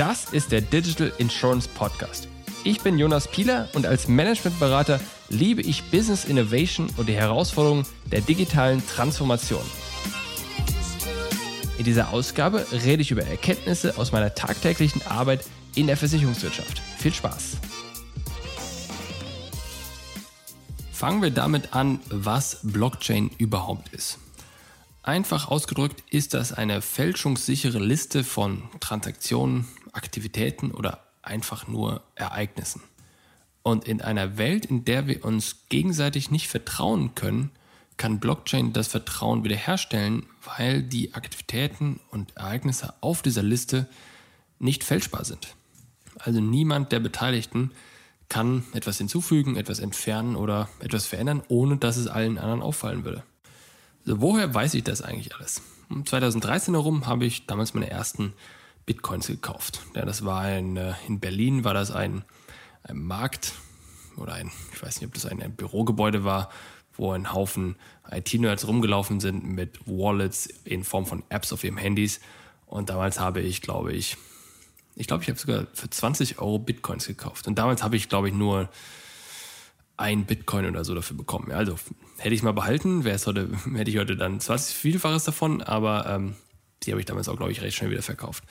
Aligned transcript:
Das 0.00 0.32
ist 0.32 0.50
der 0.50 0.62
Digital 0.62 1.12
Insurance 1.18 1.68
Podcast. 1.68 2.26
Ich 2.64 2.80
bin 2.80 2.98
Jonas 2.98 3.28
Pieler 3.28 3.68
und 3.74 3.84
als 3.86 4.08
Managementberater 4.08 4.98
liebe 5.28 5.60
ich 5.60 5.90
Business 5.90 6.24
Innovation 6.24 6.88
und 6.96 7.08
die 7.08 7.14
Herausforderungen 7.14 7.84
der 8.10 8.20
digitalen 8.22 8.82
Transformation. 8.86 9.60
In 11.76 11.84
dieser 11.84 12.12
Ausgabe 12.12 12.66
rede 12.72 13.02
ich 13.02 13.10
über 13.10 13.26
Erkenntnisse 13.26 13.98
aus 13.98 14.12
meiner 14.12 14.34
tagtäglichen 14.34 15.06
Arbeit 15.06 15.44
in 15.74 15.86
der 15.86 15.96
Versicherungswirtschaft. 15.96 16.80
Viel 16.98 17.12
Spaß! 17.12 17.58
Fangen 21.00 21.22
wir 21.22 21.30
damit 21.30 21.72
an, 21.72 21.98
was 22.10 22.58
Blockchain 22.62 23.30
überhaupt 23.38 23.88
ist. 23.94 24.18
Einfach 25.02 25.48
ausgedrückt 25.48 26.04
ist 26.10 26.34
das 26.34 26.52
eine 26.52 26.82
fälschungssichere 26.82 27.78
Liste 27.78 28.22
von 28.22 28.64
Transaktionen, 28.80 29.66
Aktivitäten 29.92 30.72
oder 30.72 31.02
einfach 31.22 31.66
nur 31.66 32.02
Ereignissen. 32.16 32.82
Und 33.62 33.88
in 33.88 34.02
einer 34.02 34.36
Welt, 34.36 34.66
in 34.66 34.84
der 34.84 35.06
wir 35.06 35.24
uns 35.24 35.64
gegenseitig 35.70 36.30
nicht 36.30 36.48
vertrauen 36.48 37.14
können, 37.14 37.50
kann 37.96 38.20
Blockchain 38.20 38.74
das 38.74 38.88
Vertrauen 38.88 39.42
wiederherstellen, 39.42 40.26
weil 40.54 40.82
die 40.82 41.14
Aktivitäten 41.14 41.98
und 42.10 42.36
Ereignisse 42.36 42.92
auf 43.00 43.22
dieser 43.22 43.42
Liste 43.42 43.88
nicht 44.58 44.84
fälschbar 44.84 45.24
sind. 45.24 45.56
Also 46.18 46.42
niemand 46.42 46.92
der 46.92 47.00
Beteiligten 47.00 47.70
kann 48.30 48.64
etwas 48.72 48.96
hinzufügen, 48.96 49.56
etwas 49.56 49.80
entfernen 49.80 50.36
oder 50.36 50.70
etwas 50.78 51.04
verändern, 51.04 51.42
ohne 51.48 51.76
dass 51.76 51.98
es 51.98 52.06
allen 52.06 52.38
anderen 52.38 52.62
auffallen 52.62 53.04
würde. 53.04 53.22
Also 54.06 54.22
woher 54.22 54.54
weiß 54.54 54.72
ich 54.74 54.84
das 54.84 55.02
eigentlich 55.02 55.34
alles? 55.34 55.60
2013 56.04 56.72
herum 56.74 57.06
habe 57.06 57.26
ich 57.26 57.46
damals 57.46 57.74
meine 57.74 57.90
ersten 57.90 58.32
Bitcoins 58.86 59.26
gekauft. 59.26 59.80
Ja, 59.94 60.04
das 60.06 60.24
war 60.24 60.50
in, 60.56 60.76
äh, 60.76 60.94
in 61.06 61.20
Berlin, 61.20 61.64
war 61.64 61.74
das 61.74 61.90
ein, 61.90 62.24
ein 62.84 63.02
Markt 63.02 63.52
oder 64.16 64.34
ein, 64.34 64.50
ich 64.72 64.82
weiß 64.82 65.00
nicht, 65.00 65.08
ob 65.08 65.14
das 65.14 65.26
ein, 65.26 65.42
ein 65.42 65.54
Bürogebäude 65.54 66.24
war, 66.24 66.50
wo 66.96 67.12
ein 67.12 67.32
Haufen 67.32 67.76
IT-Nerds 68.10 68.66
rumgelaufen 68.66 69.20
sind 69.20 69.44
mit 69.44 69.80
Wallets 69.86 70.46
in 70.64 70.84
Form 70.84 71.06
von 71.06 71.24
Apps 71.28 71.52
auf 71.52 71.64
ihren 71.64 71.76
Handys. 71.76 72.20
Und 72.66 72.90
damals 72.90 73.18
habe 73.18 73.40
ich, 73.40 73.62
glaube 73.62 73.92
ich, 73.92 74.16
ich 74.96 75.06
glaube, 75.06 75.22
ich 75.22 75.28
habe 75.28 75.38
sogar 75.38 75.66
für 75.72 75.88
20 75.88 76.38
Euro 76.38 76.58
Bitcoins 76.58 77.06
gekauft. 77.06 77.46
Und 77.46 77.58
damals 77.58 77.82
habe 77.82 77.96
ich, 77.96 78.08
glaube 78.08 78.28
ich, 78.28 78.34
nur 78.34 78.68
ein 79.96 80.24
Bitcoin 80.24 80.66
oder 80.66 80.84
so 80.84 80.94
dafür 80.94 81.16
bekommen. 81.16 81.52
Also 81.52 81.76
hätte 82.18 82.34
ich 82.34 82.42
mal 82.42 82.52
behalten, 82.52 83.04
wäre 83.04 83.16
es 83.16 83.26
heute, 83.26 83.50
hätte 83.74 83.90
ich 83.90 83.98
heute 83.98 84.16
dann 84.16 84.40
20 84.40 84.74
Vielfaches 84.74 85.24
davon, 85.24 85.62
aber 85.62 86.06
ähm, 86.06 86.36
die 86.82 86.92
habe 86.92 87.00
ich 87.00 87.06
damals 87.06 87.28
auch, 87.28 87.36
glaube 87.36 87.52
ich, 87.52 87.60
recht 87.60 87.76
schnell 87.76 87.90
wieder 87.90 88.02
verkauft. 88.02 88.44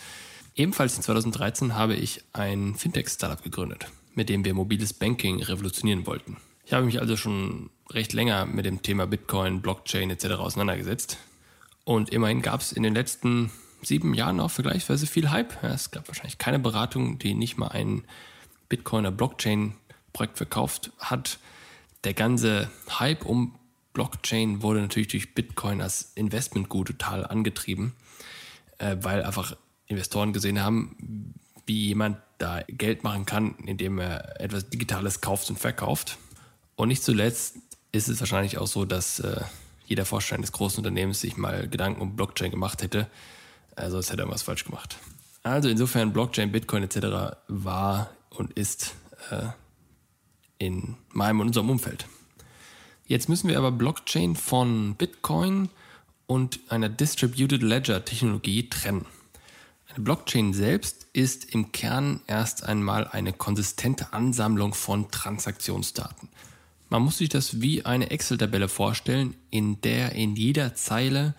Ebenfalls 0.56 0.96
in 0.98 1.04
2013 1.04 1.76
habe 1.76 1.96
ich 1.96 2.24
ein 2.34 2.76
Fintech-Startup 2.76 3.42
gegründet, 3.42 3.88
mit 4.14 4.30
dem 4.30 4.46
wir 4.46 4.54
mobiles 4.54 4.94
Banking 4.94 5.42
revolutionieren 5.42 6.06
wollten. 6.06 6.38
Ich 6.66 6.74
habe 6.74 6.86
mich 6.86 7.00
also 7.00 7.18
schon 7.18 7.72
recht 7.90 8.14
länger 8.14 8.46
mit 8.46 8.66
dem 8.66 8.84
Thema 8.84 9.08
Bitcoin, 9.08 9.62
Blockchain 9.62 10.12
etc. 10.12 10.26
auseinandergesetzt. 10.34 11.18
Und 11.84 12.10
immerhin 12.12 12.44
gab 12.44 12.62
es 12.62 12.72
in 12.72 12.84
den 12.84 12.94
letzten 12.94 13.52
sieben 13.82 14.14
Jahren 14.14 14.40
auch 14.40 14.52
vergleichsweise 14.52 15.08
viel 15.08 15.30
Hype. 15.30 15.62
Ja, 15.64 15.70
es 15.70 15.92
gab 15.92 16.08
wahrscheinlich 16.08 16.38
keine 16.38 16.60
Beratung, 16.60 17.20
die 17.20 17.34
nicht 17.34 17.58
mal 17.58 17.70
ein 17.70 18.04
Bitcoin- 18.70 19.06
oder 19.06 19.12
Blockchain-Projekt 19.12 20.38
verkauft 20.38 20.92
hat. 21.00 21.40
Der 22.04 22.14
ganze 22.14 22.70
Hype 23.00 23.26
um 23.26 23.56
Blockchain 23.94 24.62
wurde 24.62 24.82
natürlich 24.82 25.10
durch 25.10 25.34
Bitcoin 25.34 25.82
als 25.82 26.14
Investmentgut 26.16 26.88
total 26.88 27.26
angetrieben, 27.26 27.94
äh, 28.78 28.96
weil 29.02 29.24
einfach 29.24 29.58
Investoren 29.88 30.34
gesehen 30.34 30.64
haben, 30.64 31.34
wie 31.66 31.88
jemand 31.88 32.18
da 32.38 32.62
Geld 32.68 33.04
machen 33.04 33.26
kann, 33.26 33.56
indem 33.66 34.00
er 34.00 34.40
etwas 34.40 34.70
Digitales 34.70 35.22
kauft 35.22 35.50
und 35.50 35.60
verkauft. 35.60 36.18
Und 36.76 36.88
nicht 36.88 37.04
zuletzt 37.04 37.58
ist 37.92 38.08
es 38.08 38.20
wahrscheinlich 38.20 38.58
auch 38.58 38.68
so, 38.68 38.86
dass 38.86 39.20
äh, 39.20 39.42
jeder 39.86 40.06
Vorstand 40.06 40.44
des 40.44 40.52
großen 40.52 40.80
Unternehmens 40.80 41.22
sich 41.22 41.36
mal 41.36 41.68
Gedanken 41.68 42.02
um 42.02 42.16
Blockchain 42.16 42.52
gemacht 42.52 42.84
hätte. 42.84 43.08
Also 43.80 43.98
es 43.98 44.12
hätte 44.12 44.24
er 44.24 44.30
was 44.30 44.42
falsch 44.42 44.66
gemacht. 44.66 44.98
Also 45.44 45.70
insofern 45.70 46.12
Blockchain, 46.12 46.52
Bitcoin 46.52 46.84
etc. 46.84 47.38
war 47.48 48.10
und 48.30 48.52
ist 48.54 48.94
äh, 49.32 49.48
in 50.58 50.98
meinem 51.12 51.40
und 51.40 51.48
unserem 51.48 51.70
Umfeld. 51.70 52.06
Jetzt 53.08 53.30
müssen 53.30 53.48
wir 53.48 53.58
aber 53.58 53.72
Blockchain 53.72 54.36
von 54.36 54.96
Bitcoin 54.96 55.70
und 56.28 56.60
einer 56.70 56.90
Distributed 56.90 57.64
Ledger 57.64 58.06
Technologie 58.06 58.70
trennen. 58.70 59.06
Eine 59.88 60.04
Blockchain 60.04 60.54
selbst 60.54 61.08
ist 61.14 61.56
im 61.56 61.72
Kern 61.72 62.22
erst 62.28 62.64
einmal 62.64 63.08
eine 63.08 63.34
konsistente 63.34 64.14
Ansammlung 64.14 64.74
von 64.74 65.10
Transaktionsdaten. 65.10 66.30
Man 66.90 67.02
muss 67.02 67.18
sich 67.18 67.30
das 67.30 67.62
wie 67.62 67.86
eine 67.86 68.12
Excel-Tabelle 68.12 68.68
vorstellen, 68.68 69.36
in 69.50 69.82
der 69.82 70.12
in 70.12 70.36
jeder 70.36 70.76
Zeile 70.76 71.34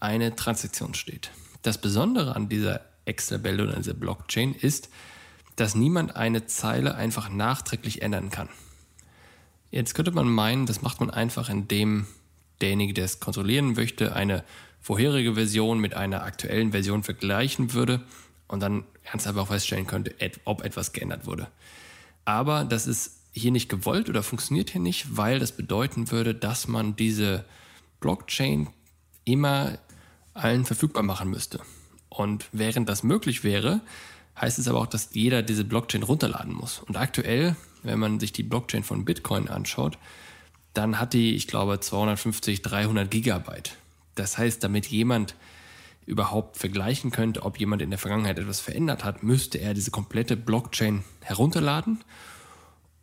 eine 0.00 0.34
Transaktion 0.34 0.94
steht. 0.94 1.30
Das 1.62 1.78
Besondere 1.78 2.36
an 2.36 2.48
dieser 2.48 2.80
Excel-Tabelle 3.04 3.64
oder 3.64 3.76
dieser 3.76 3.94
Blockchain 3.94 4.54
ist, 4.54 4.88
dass 5.56 5.74
niemand 5.74 6.16
eine 6.16 6.46
Zeile 6.46 6.94
einfach 6.94 7.28
nachträglich 7.28 8.02
ändern 8.02 8.30
kann. 8.30 8.48
Jetzt 9.70 9.94
könnte 9.94 10.10
man 10.10 10.28
meinen, 10.28 10.66
das 10.66 10.82
macht 10.82 11.00
man 11.00 11.10
einfach, 11.10 11.48
indem 11.48 12.06
derjenige, 12.60 12.94
der 12.94 13.04
es 13.04 13.20
kontrollieren 13.20 13.72
möchte, 13.72 14.14
eine 14.14 14.44
vorherige 14.80 15.34
Version 15.34 15.78
mit 15.78 15.94
einer 15.94 16.24
aktuellen 16.24 16.72
Version 16.72 17.02
vergleichen 17.02 17.72
würde 17.72 18.02
und 18.48 18.60
dann 18.60 18.84
ernsthaft 19.04 19.38
auch 19.38 19.48
feststellen 19.48 19.86
könnte, 19.86 20.14
ob 20.44 20.62
etwas 20.62 20.92
geändert 20.92 21.26
wurde. 21.26 21.48
Aber 22.24 22.64
das 22.64 22.86
ist 22.86 23.18
hier 23.32 23.50
nicht 23.50 23.68
gewollt 23.68 24.08
oder 24.08 24.22
funktioniert 24.22 24.70
hier 24.70 24.80
nicht, 24.80 25.16
weil 25.16 25.38
das 25.38 25.52
bedeuten 25.52 26.10
würde, 26.10 26.34
dass 26.34 26.68
man 26.68 26.96
diese 26.96 27.44
Blockchain 28.00 28.68
immer 29.24 29.78
allen 30.34 30.64
verfügbar 30.64 31.02
machen 31.02 31.30
müsste. 31.30 31.60
Und 32.08 32.48
während 32.52 32.88
das 32.88 33.02
möglich 33.02 33.44
wäre, 33.44 33.80
heißt 34.40 34.58
es 34.58 34.68
aber 34.68 34.80
auch, 34.80 34.86
dass 34.86 35.10
jeder 35.12 35.42
diese 35.42 35.64
Blockchain 35.64 36.02
runterladen 36.02 36.54
muss. 36.54 36.80
Und 36.80 36.96
aktuell, 36.96 37.56
wenn 37.82 37.98
man 37.98 38.20
sich 38.20 38.32
die 38.32 38.42
Blockchain 38.42 38.82
von 38.82 39.04
Bitcoin 39.04 39.48
anschaut, 39.48 39.98
dann 40.74 40.98
hat 40.98 41.12
die, 41.12 41.34
ich 41.34 41.48
glaube, 41.48 41.80
250, 41.80 42.62
300 42.62 43.10
Gigabyte. 43.10 43.76
Das 44.14 44.38
heißt, 44.38 44.62
damit 44.64 44.86
jemand 44.86 45.34
überhaupt 46.06 46.56
vergleichen 46.56 47.10
könnte, 47.10 47.42
ob 47.42 47.58
jemand 47.58 47.82
in 47.82 47.90
der 47.90 47.98
Vergangenheit 47.98 48.38
etwas 48.38 48.60
verändert 48.60 49.04
hat, 49.04 49.22
müsste 49.22 49.58
er 49.58 49.74
diese 49.74 49.90
komplette 49.90 50.36
Blockchain 50.36 51.04
herunterladen 51.20 52.02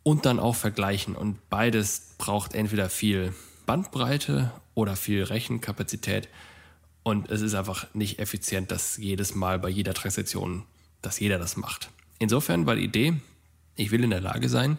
und 0.02 0.26
dann 0.26 0.38
auch 0.38 0.56
vergleichen. 0.56 1.16
Und 1.16 1.38
beides 1.48 2.14
braucht 2.18 2.54
entweder 2.54 2.90
viel 2.90 3.34
Bandbreite 3.66 4.50
oder 4.74 4.96
viel 4.96 5.22
Rechenkapazität. 5.22 6.28
Und 7.02 7.30
es 7.30 7.40
ist 7.40 7.54
einfach 7.54 7.86
nicht 7.94 8.18
effizient, 8.18 8.70
dass 8.70 8.96
jedes 8.96 9.34
Mal 9.34 9.58
bei 9.58 9.68
jeder 9.68 9.94
Transaktion, 9.94 10.64
dass 11.02 11.18
jeder 11.18 11.38
das 11.38 11.56
macht. 11.56 11.90
Insofern 12.18 12.66
war 12.66 12.76
die 12.76 12.84
Idee, 12.84 13.14
ich 13.76 13.90
will 13.90 14.04
in 14.04 14.10
der 14.10 14.20
Lage 14.20 14.48
sein, 14.48 14.78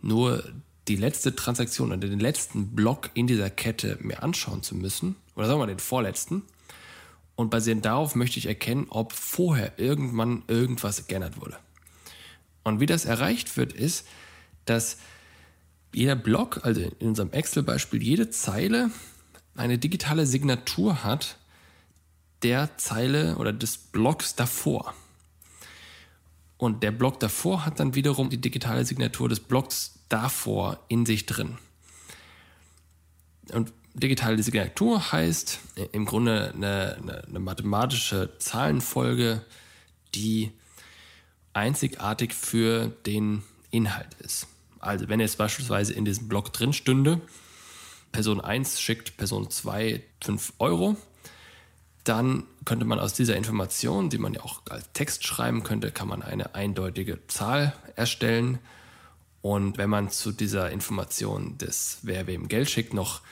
nur 0.00 0.44
die 0.86 0.96
letzte 0.96 1.34
Transaktion 1.34 1.88
oder 1.88 2.08
den 2.08 2.20
letzten 2.20 2.76
Block 2.76 3.10
in 3.14 3.26
dieser 3.26 3.50
Kette 3.50 3.98
mir 4.00 4.22
anschauen 4.22 4.62
zu 4.62 4.76
müssen, 4.76 5.16
oder 5.34 5.46
sagen 5.46 5.58
wir 5.58 5.66
mal 5.66 5.72
den 5.72 5.80
vorletzten, 5.80 6.42
und 7.34 7.50
basierend 7.50 7.84
darauf 7.84 8.14
möchte 8.14 8.38
ich 8.38 8.46
erkennen, 8.46 8.86
ob 8.88 9.12
vorher 9.12 9.78
irgendwann 9.78 10.42
irgendwas 10.46 11.06
geändert 11.06 11.40
wurde. 11.40 11.58
Und 12.62 12.80
wie 12.80 12.86
das 12.86 13.04
erreicht 13.04 13.56
wird, 13.56 13.72
ist, 13.72 14.06
dass 14.64 14.98
jeder 15.92 16.16
Block, 16.16 16.60
also 16.64 16.80
in 16.80 17.08
unserem 17.08 17.32
Excel-Beispiel, 17.32 18.02
jede 18.02 18.30
Zeile 18.30 18.90
eine 19.54 19.78
digitale 19.78 20.26
Signatur 20.26 21.04
hat 21.04 21.36
der 22.42 22.76
Zeile 22.76 23.36
oder 23.36 23.52
des 23.52 23.78
Blocks 23.78 24.34
davor. 24.34 24.94
Und 26.58 26.82
der 26.82 26.90
Block 26.90 27.20
davor 27.20 27.66
hat 27.66 27.80
dann 27.80 27.94
wiederum 27.94 28.30
die 28.30 28.40
digitale 28.40 28.84
Signatur 28.84 29.28
des 29.28 29.40
Blocks 29.40 29.98
davor 30.08 30.78
in 30.88 31.04
sich 31.04 31.26
drin. 31.26 31.58
Und 33.52 33.72
digitale 33.94 34.42
Signatur 34.42 35.12
heißt 35.12 35.60
im 35.92 36.04
Grunde 36.04 36.52
eine, 36.54 36.96
eine, 37.00 37.24
eine 37.24 37.38
mathematische 37.38 38.30
Zahlenfolge, 38.38 39.44
die 40.14 40.52
einzigartig 41.52 42.34
für 42.34 42.88
den 43.06 43.42
Inhalt 43.70 44.14
ist. 44.20 44.46
Also 44.78 45.08
wenn 45.08 45.20
jetzt 45.20 45.38
beispielsweise 45.38 45.92
in 45.94 46.04
diesem 46.04 46.28
Block 46.28 46.52
drin 46.52 46.72
stünde, 46.72 47.20
Person 48.12 48.40
1 48.40 48.80
schickt 48.80 49.16
Person 49.16 49.50
2 49.50 50.02
5 50.22 50.54
Euro, 50.58 50.96
dann 52.08 52.44
könnte 52.64 52.84
man 52.84 53.00
aus 53.00 53.14
dieser 53.14 53.36
Information, 53.36 54.10
die 54.10 54.18
man 54.18 54.34
ja 54.34 54.42
auch 54.42 54.62
als 54.68 54.90
Text 54.92 55.26
schreiben 55.26 55.64
könnte, 55.64 55.90
kann 55.90 56.08
man 56.08 56.22
eine 56.22 56.54
eindeutige 56.54 57.26
Zahl 57.26 57.74
erstellen. 57.96 58.58
Und 59.42 59.76
wenn 59.76 59.90
man 59.90 60.10
zu 60.10 60.30
dieser 60.30 60.70
Information 60.70 61.58
des, 61.58 61.98
wer 62.02 62.26
wem 62.26 62.48
Geld 62.48 62.70
schickt, 62.70 62.94
noch 62.94 63.22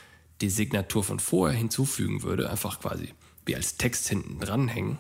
die 0.41 0.51
Signatur 0.51 1.05
von 1.05 1.21
vorher 1.21 1.57
hinzufügen 1.57 2.23
würde, 2.23 2.51
einfach 2.51 2.81
quasi 2.81 3.15
wie 3.47 3.55
als 3.55 3.77
Text 3.77 4.09
hinten 4.09 4.41
dranhängen, 4.41 4.99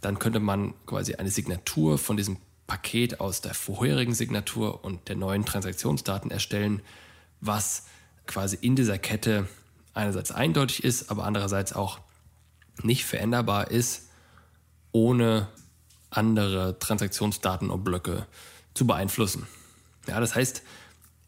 dann 0.00 0.18
könnte 0.18 0.40
man 0.40 0.74
quasi 0.86 1.14
eine 1.14 1.30
Signatur 1.30 1.98
von 1.98 2.16
diesem 2.16 2.38
Paket 2.66 3.20
aus 3.20 3.40
der 3.40 3.54
vorherigen 3.54 4.14
Signatur 4.14 4.84
und 4.84 5.08
der 5.08 5.16
neuen 5.16 5.44
Transaktionsdaten 5.44 6.30
erstellen, 6.30 6.82
was 7.40 7.84
quasi 8.26 8.56
in 8.60 8.74
dieser 8.76 8.98
Kette 8.98 9.48
einerseits 9.94 10.32
eindeutig 10.32 10.82
ist, 10.82 11.10
aber 11.10 11.24
andererseits 11.24 11.72
auch 11.72 12.00
nicht 12.82 13.04
veränderbar 13.04 13.70
ist, 13.70 14.08
ohne 14.92 15.48
andere 16.10 16.78
Transaktionsdaten 16.78 17.70
und 17.70 17.84
Blöcke 17.84 18.26
zu 18.74 18.86
beeinflussen. 18.86 19.46
Ja, 20.06 20.20
das 20.20 20.34
heißt, 20.34 20.62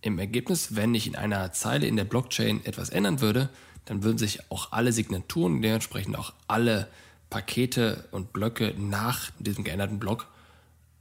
im 0.03 0.19
Ergebnis, 0.19 0.77
wenn 0.77 0.95
ich 0.95 1.07
in 1.07 1.17
einer 1.17 1.53
Zeile 1.53 1.87
in 1.87 1.97
der 1.97 2.05
Blockchain 2.05 2.65
etwas 2.65 2.91
ändern 2.91 3.21
würde, 3.21 3.49
dann 3.87 4.03
würden 4.03 4.19
sich 4.19 4.51
auch 4.51 4.73
alle 4.73 4.93
Signaturen, 4.93 5.63
dementsprechend 5.63 6.17
auch 6.17 6.33
alle 6.47 6.89
Pakete 7.31 8.07
und 8.11 8.33
Blöcke 8.33 8.75
nach 8.77 9.31
diesem 9.39 9.65
geänderten 9.65 9.99
Block 9.99 10.27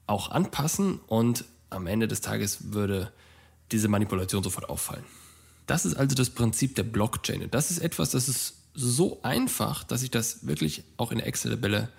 auch 0.08 0.32
anpassen 0.32 1.00
und 1.08 1.46
am 1.70 1.88
Ende 1.88 2.08
des 2.08 2.22
Tages 2.22 2.74
würde 2.74 3.12
diese 3.72 3.88
Manipulation 3.88 4.44
sofort 4.44 4.70
auffallen. 4.70 5.04
Das 5.66 5.86
ist 5.86 5.96
also 5.96 6.16
das 6.16 6.30
Prinzip 6.30 6.76
der 6.76 6.84
Blockchain. 6.84 7.50
das 7.50 7.72
ist 7.72 7.80
etwas, 7.80 8.12
das 8.12 8.28
ist 8.28 8.56
so 8.74 9.22
einfach, 9.22 9.84
dass 9.84 10.04
ich 10.04 10.12
das 10.12 10.46
wirklich 10.48 10.84
auch 10.98 11.12
in 11.12 11.20
der 11.20 11.28
Excel-Tabelle 11.28 11.90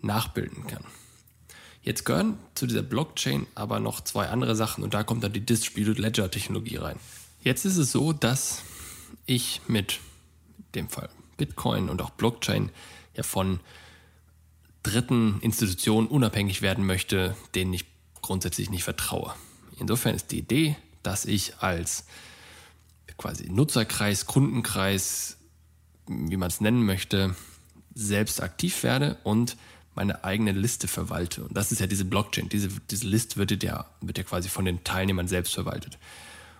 nachbilden 0.00 0.66
kann. 0.66 0.84
Jetzt 1.82 2.04
gehören 2.04 2.38
zu 2.54 2.66
dieser 2.66 2.82
Blockchain 2.82 3.46
aber 3.54 3.80
noch 3.80 4.02
zwei 4.02 4.28
andere 4.28 4.54
Sachen 4.54 4.84
und 4.84 4.94
da 4.94 5.04
kommt 5.04 5.24
dann 5.24 5.32
die 5.32 5.44
Distributed 5.44 5.98
Ledger 5.98 6.30
Technologie 6.30 6.76
rein. 6.76 6.98
Jetzt 7.42 7.64
ist 7.64 7.76
es 7.76 7.92
so, 7.92 8.12
dass 8.12 8.62
ich 9.26 9.62
mit 9.68 10.00
dem 10.74 10.88
Fall 10.88 11.08
Bitcoin 11.36 11.88
und 11.88 12.02
auch 12.02 12.10
Blockchain 12.10 12.70
ja 13.14 13.22
von 13.22 13.60
dritten 14.82 15.40
Institutionen 15.40 16.08
unabhängig 16.08 16.62
werden 16.62 16.84
möchte, 16.84 17.36
denen 17.54 17.72
ich 17.72 17.86
grundsätzlich 18.20 18.70
nicht 18.70 18.84
vertraue. 18.84 19.34
Insofern 19.78 20.14
ist 20.14 20.30
die 20.30 20.38
Idee, 20.38 20.76
dass 21.02 21.24
ich 21.24 21.58
als 21.60 22.04
quasi 23.16 23.48
Nutzerkreis, 23.48 24.26
Kundenkreis, 24.26 25.37
wie 26.08 26.36
man 26.36 26.48
es 26.48 26.60
nennen 26.60 26.84
möchte, 26.84 27.34
selbst 27.94 28.42
aktiv 28.42 28.82
werde 28.82 29.18
und 29.24 29.56
meine 29.94 30.22
eigene 30.22 30.52
Liste 30.52 30.86
verwalte. 30.86 31.42
Und 31.42 31.56
das 31.56 31.72
ist 31.72 31.80
ja 31.80 31.86
diese 31.86 32.04
Blockchain. 32.04 32.48
Diese, 32.48 32.68
diese 32.90 33.06
Liste 33.06 33.36
wird 33.36 33.62
ja, 33.62 33.86
wird 34.00 34.18
ja 34.18 34.24
quasi 34.24 34.48
von 34.48 34.64
den 34.64 34.84
Teilnehmern 34.84 35.26
selbst 35.26 35.54
verwaltet. 35.54 35.98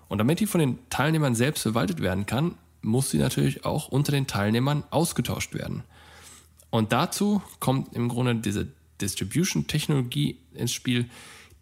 Und 0.09 0.19
damit 0.19 0.41
die 0.41 0.47
von 0.47 0.61
den 0.61 0.79
Teilnehmern 0.91 1.35
selbst 1.35 1.63
verwaltet 1.63 2.01
werden 2.01 2.27
kann, 2.27 2.55
muss 2.83 3.11
sie 3.11 3.19
natürlich 3.19 3.65
auch 3.65 3.89
unter 3.89 4.13
den 4.13 4.27
Teilnehmern 4.27 4.83
ausgetauscht 4.91 5.55
werden. 5.55 5.85
Und 6.71 6.93
dazu 6.93 7.43
kommt 7.61 7.95
im 7.95 8.09
Grunde 8.09 8.37
diese 8.37 8.67
Distribution-Technologie 9.01 10.39
ins 10.55 10.73
Spiel, 10.73 11.09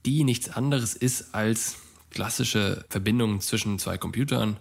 die 0.05 0.25
nichts 0.25 0.49
anderes 0.49 0.95
ist 0.95 1.35
als 1.35 1.77
klassische 2.11 2.85
Verbindungen 2.89 3.41
zwischen 3.41 3.79
zwei 3.79 3.99
Computern, 3.99 4.57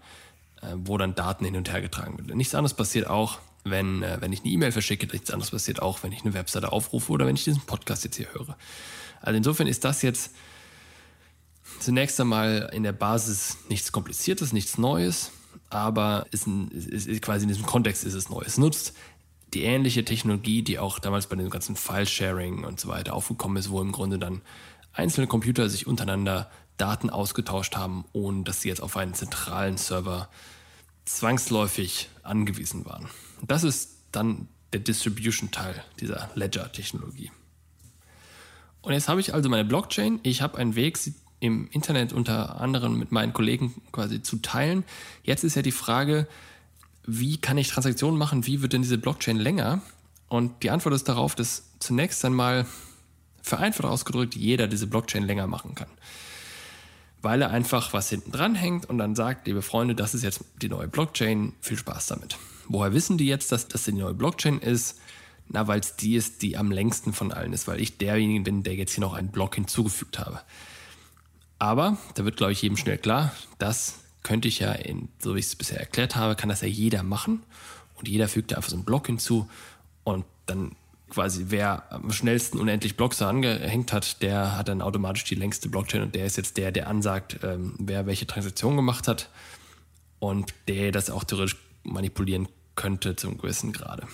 wo 0.76 0.98
dann 0.98 1.16
Daten 1.16 1.46
hin 1.46 1.56
und 1.56 1.72
her 1.72 1.82
getragen 1.82 2.18
werden. 2.18 2.38
Nichts 2.38 2.56
anderes 2.56 2.74
passiert 2.74 3.08
auch, 3.08 3.40
wenn, 3.64 4.04
äh, 4.04 4.18
wenn 4.22 4.32
ich 4.32 4.42
eine 4.42 4.50
E-Mail 4.50 4.72
verschicke, 4.72 5.08
nichts 5.08 5.32
anderes 5.32 5.52
passiert 5.52 5.82
auch, 5.82 6.04
wenn 6.04 6.12
ich 6.12 6.24
eine 6.24 6.34
Webseite 6.34 6.72
aufrufe 6.72 7.12
oder 7.12 7.26
wenn 7.26 7.36
ich 7.36 7.44
diesen 7.44 7.62
Podcast 7.62 8.04
jetzt 8.04 8.16
hier 8.16 8.32
höre. 8.34 8.58
Also 9.22 9.38
insofern 9.38 9.68
ist 9.68 9.84
das 9.84 10.02
jetzt 10.02 10.32
zunächst 11.80 12.20
einmal 12.22 12.70
in 12.74 12.84
der 12.84 12.94
Basis 12.94 13.58
nichts 13.70 13.92
Kompliziertes, 13.92 14.54
nichts 14.54 14.78
Neues, 14.78 15.32
aber 15.70 16.28
ist, 16.32 16.48
ein, 16.48 16.70
ist, 16.70 17.08
ist 17.08 17.22
quasi 17.22 17.44
in 17.44 17.50
diesem 17.50 17.66
Kontext 17.66 18.04
ist 18.04 18.14
es 18.14 18.30
neu. 18.30 18.44
Es 18.46 18.58
nutzt 18.58 18.94
die 19.54 19.64
ähnliche 19.64 20.06
Technologie, 20.06 20.62
die 20.62 20.80
auch 20.80 21.00
damals 21.00 21.28
bei 21.28 21.36
dem 21.36 21.50
ganzen 21.50 21.76
File-Sharing 21.76 22.66
und 22.66 22.80
so 22.80 22.90
weiter 22.90 23.14
aufgekommen 23.14 23.58
ist, 23.58 23.70
wo 23.70 23.82
im 23.82 23.92
Grunde 23.92 24.20
dann 24.20 24.42
einzelne 24.94 25.28
Computer 25.28 25.70
sich 25.70 25.88
untereinander 25.88 26.50
Daten 26.78 27.10
ausgetauscht 27.10 27.76
haben, 27.76 28.06
ohne 28.12 28.44
dass 28.44 28.62
sie 28.62 28.70
jetzt 28.70 28.82
auf 28.82 28.98
einen 28.98 29.14
zentralen 29.14 29.78
Server 29.78 30.30
zwangsläufig 31.06 32.10
angewiesen 32.24 32.86
waren. 32.86 33.08
Das 33.42 33.64
ist 33.64 33.98
dann 34.12 34.48
der 34.74 34.80
Distribution-Teil 34.82 35.84
dieser 36.00 36.30
Ledger-Technologie. 36.36 37.32
Und 38.82 38.94
jetzt 38.94 39.08
habe 39.08 39.20
ich 39.20 39.34
also 39.34 39.50
meine 39.50 39.66
Blockchain. 39.66 40.20
Ich 40.24 40.42
habe 40.42 40.58
einen 40.58 40.76
Weg, 40.76 40.98
sie 40.98 41.16
im 41.40 41.68
Internet 41.72 42.14
unter 42.14 42.60
anderem 42.60 42.98
mit 42.98 43.12
meinen 43.12 43.34
Kollegen 43.34 43.74
quasi 43.92 44.22
zu 44.22 44.38
teilen. 44.38 44.84
Jetzt 45.24 45.44
ist 45.44 45.56
ja 45.56 45.62
die 45.62 45.72
Frage, 45.72 46.28
wie 47.06 47.38
kann 47.38 47.58
ich 47.58 47.70
Transaktionen 47.70 48.18
machen? 48.18 48.48
Wie 48.48 48.62
wird 48.62 48.74
denn 48.74 48.82
diese 48.82 48.98
Blockchain 48.98 49.38
länger? 49.38 49.82
Und 50.28 50.64
die 50.64 50.72
Antwort 50.72 50.96
ist 50.96 51.08
darauf, 51.08 51.36
dass 51.36 51.70
zunächst 51.80 52.24
einmal 52.26 52.66
vereinfacht 53.42 53.86
ausgedrückt 53.86 54.36
jeder 54.36 54.68
diese 54.68 54.88
Blockchain 54.88 55.24
länger 55.24 55.46
machen 55.46 55.76
kann. 55.76 55.90
Weil 57.26 57.42
er 57.42 57.50
einfach 57.50 57.92
was 57.92 58.08
hinten 58.12 58.32
dran 58.32 58.54
hängt 58.54 58.88
und 58.88 59.00
dann 59.00 59.16
sagt, 59.16 59.48
liebe 59.48 59.64
Freunde, 59.64 59.96
das 59.96 60.14
ist 60.14 60.22
jetzt 60.22 60.46
die 60.62 60.70
neue 60.70 60.88
Blockchain, 60.88 61.54
viel 61.60 61.76
Spaß 61.76 62.06
damit. 62.06 62.38
Woher 62.68 62.94
wissen 62.94 63.18
die 63.18 63.26
jetzt, 63.26 63.52
dass 63.52 63.68
das 63.68 63.86
die 63.86 63.94
neue 63.94 64.14
Blockchain 64.14 64.60
ist? 64.60 65.00
Na, 65.48 65.68
weil 65.68 65.80
es 65.80 65.96
die 65.96 66.18
ist, 66.18 66.44
die 66.44 66.56
am 66.56 66.72
längsten 66.72 67.14
von 67.14 67.32
allen 67.32 67.52
ist, 67.52 67.68
weil 67.68 67.82
ich 67.82 67.98
derjenige 67.98 68.44
bin, 68.44 68.62
der 68.62 68.76
jetzt 68.76 68.94
hier 68.94 69.02
noch 69.02 69.16
einen 69.16 69.30
Block 69.30 69.56
hinzugefügt 69.56 70.20
habe. 70.20 70.40
Aber 71.58 71.98
da 72.14 72.26
wird, 72.26 72.38
glaube 72.38 72.52
ich, 72.52 72.62
jedem 72.62 72.78
schnell 72.78 73.00
klar, 73.00 73.34
das 73.58 73.96
könnte 74.22 74.48
ich 74.48 74.60
ja, 74.60 74.74
in, 74.74 75.10
so 75.18 75.34
wie 75.34 75.40
ich 75.40 75.48
es 75.48 75.56
bisher 75.56 75.80
erklärt 75.80 76.16
habe, 76.16 76.36
kann 76.36 76.50
das 76.50 76.62
ja 76.62 76.68
jeder 76.68 77.02
machen. 77.02 77.42
Und 77.96 78.08
jeder 78.08 78.28
fügt 78.28 78.52
da 78.52 78.58
einfach 78.58 78.70
so 78.70 78.76
einen 78.76 78.86
Block 78.86 79.08
hinzu. 79.08 79.50
Und 80.04 80.26
dann 80.46 80.76
quasi, 81.16 81.46
wer 81.48 81.92
am 81.92 82.12
schnellsten 82.12 82.60
unendlich 82.60 82.98
Blocks 82.98 83.22
angehängt 83.22 83.94
hat, 83.94 84.22
der 84.22 84.58
hat 84.58 84.68
dann 84.68 84.82
automatisch 84.82 85.24
die 85.24 85.36
längste 85.36 85.70
Blockchain 85.70 86.02
und 86.02 86.14
der 86.14 86.26
ist 86.26 86.36
jetzt 86.36 86.58
der, 86.58 86.74
der 86.74 86.88
ansagt, 86.88 87.40
ähm, 87.42 87.74
wer 87.80 88.06
welche 88.06 88.28
Transaktion 88.28 88.76
gemacht 88.76 89.08
hat. 89.08 89.30
Und 90.20 90.54
der 90.68 90.92
das 90.92 91.10
auch 91.10 91.24
theoretisch 91.24 91.56
manipulieren 91.84 92.50
könnte 92.76 93.16
zum 93.16 93.38
gewissen 93.38 93.72
Grade. 93.72 94.08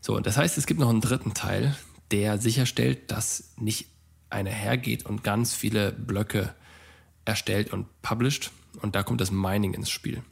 So, 0.00 0.18
das 0.18 0.36
heißt, 0.36 0.58
es 0.58 0.66
gibt 0.66 0.80
noch 0.80 0.88
einen 0.88 1.00
dritten 1.00 1.32
Teil, 1.32 1.76
der 2.10 2.38
sicherstellt, 2.38 3.12
dass 3.12 3.52
nicht 3.56 3.86
einer 4.30 4.50
hergeht 4.50 5.06
und 5.06 5.22
ganz 5.22 5.54
viele 5.54 5.92
Blöcke 5.92 6.54
erstellt 7.24 7.72
und 7.72 7.86
published. 8.02 8.50
Und 8.82 8.96
da 8.96 9.04
kommt 9.04 9.20
das 9.20 9.30
Mining 9.30 9.74
ins 9.74 9.90
Spiel. 9.90 10.22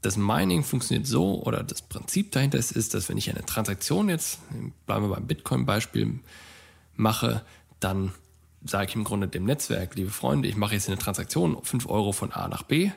Das 0.00 0.16
Mining 0.16 0.62
funktioniert 0.62 1.06
so, 1.06 1.42
oder 1.42 1.64
das 1.64 1.82
Prinzip 1.82 2.30
dahinter 2.32 2.58
ist, 2.58 2.72
ist, 2.72 2.94
dass 2.94 3.08
wenn 3.08 3.18
ich 3.18 3.30
eine 3.30 3.44
Transaktion 3.44 4.08
jetzt, 4.08 4.38
bleiben 4.86 5.08
wir 5.08 5.14
beim 5.14 5.26
Bitcoin-Beispiel, 5.26 6.20
mache, 6.94 7.42
dann 7.80 8.12
sage 8.64 8.90
ich 8.90 8.94
im 8.94 9.04
Grunde 9.04 9.28
dem 9.28 9.44
Netzwerk, 9.44 9.94
liebe 9.96 10.10
Freunde, 10.10 10.48
ich 10.48 10.56
mache 10.56 10.74
jetzt 10.74 10.88
eine 10.88 10.98
Transaktion, 10.98 11.62
5 11.62 11.88
Euro 11.88 12.12
von 12.12 12.32
A 12.32 12.48
nach 12.48 12.62
B 12.62 12.90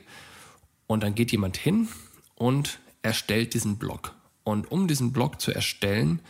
und 0.86 1.02
dann 1.02 1.14
geht 1.14 1.32
jemand 1.32 1.56
hin 1.56 1.88
und 2.34 2.78
erstellt 3.02 3.54
diesen 3.54 3.78
Block. 3.78 4.14
Und 4.44 4.70
um 4.70 4.88
diesen 4.88 5.12
Block 5.12 5.40
zu 5.40 5.52
erstellen, 5.52 6.20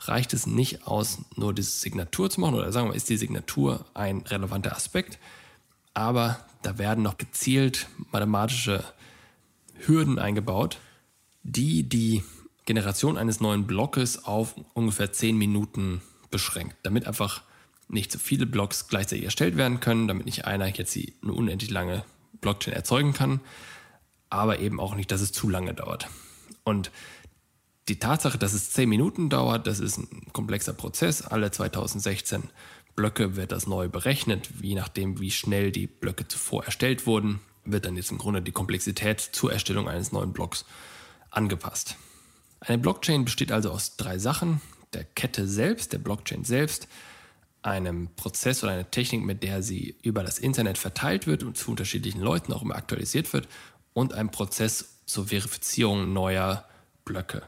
reicht 0.00 0.34
es 0.34 0.46
nicht 0.46 0.86
aus, 0.86 1.18
nur 1.36 1.54
diese 1.54 1.70
Signatur 1.70 2.28
zu 2.28 2.40
machen, 2.40 2.54
oder 2.54 2.72
sagen 2.72 2.88
wir, 2.88 2.96
ist 2.96 3.08
die 3.08 3.16
Signatur 3.16 3.84
ein 3.94 4.18
relevanter 4.22 4.74
Aspekt, 4.74 5.18
aber 5.94 6.40
da 6.62 6.78
werden 6.78 7.02
noch 7.02 7.18
gezielt 7.18 7.88
mathematische 8.10 8.84
Hürden 9.86 10.18
eingebaut, 10.18 10.78
die 11.42 11.88
die 11.88 12.22
Generation 12.64 13.18
eines 13.18 13.40
neuen 13.40 13.66
Blockes 13.66 14.24
auf 14.24 14.54
ungefähr 14.74 15.12
10 15.12 15.36
Minuten 15.36 16.02
beschränkt, 16.30 16.76
damit 16.82 17.06
einfach 17.06 17.42
nicht 17.88 18.12
so 18.12 18.18
viele 18.18 18.46
Blocks 18.46 18.88
gleichzeitig 18.88 19.24
erstellt 19.24 19.56
werden 19.56 19.80
können, 19.80 20.08
damit 20.08 20.26
nicht 20.26 20.46
einer 20.46 20.66
jetzt 20.66 20.96
eine 20.96 21.32
unendlich 21.32 21.70
lange 21.70 22.04
Blockchain 22.40 22.72
erzeugen 22.72 23.12
kann, 23.12 23.40
aber 24.30 24.60
eben 24.60 24.80
auch 24.80 24.94
nicht, 24.94 25.10
dass 25.10 25.20
es 25.20 25.32
zu 25.32 25.48
lange 25.48 25.74
dauert. 25.74 26.08
Und 26.64 26.90
die 27.88 27.98
Tatsache, 27.98 28.38
dass 28.38 28.52
es 28.52 28.70
10 28.70 28.88
Minuten 28.88 29.28
dauert, 29.28 29.66
das 29.66 29.80
ist 29.80 29.98
ein 29.98 30.32
komplexer 30.32 30.72
Prozess. 30.72 31.22
Alle 31.22 31.50
2016 31.50 32.44
Blöcke 32.94 33.36
wird 33.36 33.52
das 33.52 33.66
neu 33.66 33.88
berechnet, 33.88 34.48
je 34.60 34.74
nachdem, 34.74 35.20
wie 35.20 35.30
schnell 35.30 35.72
die 35.72 35.86
Blöcke 35.86 36.28
zuvor 36.28 36.64
erstellt 36.64 37.06
wurden, 37.06 37.40
wird 37.64 37.84
dann 37.84 37.96
jetzt 37.96 38.10
im 38.10 38.18
Grunde 38.18 38.42
die 38.42 38.52
Komplexität 38.52 39.20
zur 39.20 39.52
Erstellung 39.52 39.88
eines 39.88 40.12
neuen 40.12 40.32
Blocks 40.32 40.64
angepasst. 41.30 41.96
Eine 42.60 42.78
Blockchain 42.78 43.24
besteht 43.24 43.52
also 43.52 43.70
aus 43.70 43.96
drei 43.96 44.18
Sachen. 44.18 44.60
Der 44.92 45.04
Kette 45.04 45.48
selbst, 45.48 45.92
der 45.92 45.98
Blockchain 45.98 46.44
selbst, 46.44 46.88
einem 47.62 48.08
Prozess 48.16 48.62
oder 48.62 48.72
einer 48.72 48.90
Technik, 48.90 49.24
mit 49.24 49.42
der 49.42 49.62
sie 49.62 49.96
über 50.02 50.22
das 50.22 50.38
Internet 50.38 50.78
verteilt 50.78 51.26
wird 51.26 51.42
und 51.42 51.56
zu 51.56 51.70
unterschiedlichen 51.70 52.20
Leuten 52.20 52.52
auch 52.52 52.62
immer 52.62 52.76
aktualisiert 52.76 53.32
wird 53.32 53.48
und 53.92 54.12
ein 54.12 54.30
Prozess 54.30 55.00
zur 55.06 55.28
Verifizierung 55.28 56.12
neuer 56.12 56.64
Blöcke. 57.04 57.42